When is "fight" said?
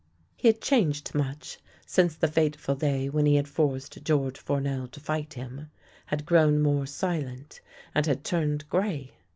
4.99-5.35